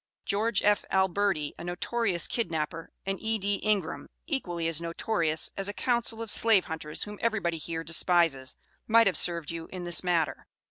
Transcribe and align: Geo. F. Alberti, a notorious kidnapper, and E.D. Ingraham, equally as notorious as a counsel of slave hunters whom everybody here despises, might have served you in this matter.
Geo. 0.25 0.49
F. 0.63 0.83
Alberti, 0.89 1.53
a 1.59 1.63
notorious 1.63 2.25
kidnapper, 2.27 2.89
and 3.05 3.19
E.D. 3.21 3.57
Ingraham, 3.61 4.09
equally 4.25 4.67
as 4.67 4.81
notorious 4.81 5.51
as 5.55 5.69
a 5.69 5.73
counsel 5.73 6.23
of 6.23 6.31
slave 6.31 6.65
hunters 6.65 7.03
whom 7.03 7.19
everybody 7.21 7.59
here 7.59 7.83
despises, 7.83 8.55
might 8.87 9.05
have 9.05 9.15
served 9.15 9.51
you 9.51 9.67
in 9.71 9.83
this 9.83 10.03
matter. 10.03 10.47